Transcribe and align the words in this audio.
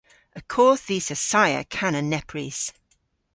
Y 0.39 0.41
kodh 0.53 0.83
dhis 0.87 1.07
assaya 1.15 1.61
kana 1.75 2.01
nepprys. 2.11 2.61